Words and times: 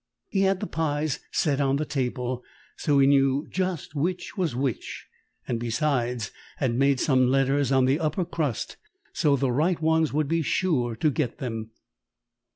He 0.29 0.41
had 0.41 0.61
the 0.61 0.65
pies 0.65 1.19
set 1.31 1.61
on 1.61 1.75
the 1.75 1.85
table 1.85 2.43
so 2.75 2.97
he 2.97 3.05
knew 3.05 3.45
just 3.51 3.93
which 3.93 4.35
was 4.35 4.55
which, 4.55 5.05
and 5.47 5.59
besides 5.59 6.31
had 6.57 6.73
made 6.73 6.99
some 6.99 7.27
letters 7.29 7.71
on 7.71 7.85
the 7.85 7.99
upper 7.99 8.25
crust 8.25 8.77
so 9.13 9.35
the 9.35 9.51
right 9.51 9.79
ones 9.79 10.11
would 10.11 10.27
be 10.27 10.41
sure 10.41 10.95
to 10.95 11.11
get 11.11 11.37
them. 11.37 11.69